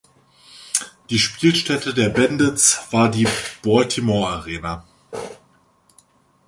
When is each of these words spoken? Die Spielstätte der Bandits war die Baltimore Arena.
Die 1.11 1.19
Spielstätte 1.19 1.93
der 1.93 2.09
Bandits 2.09 2.87
war 2.91 3.07
die 3.07 3.27
Baltimore 3.61 4.31
Arena. 4.33 4.83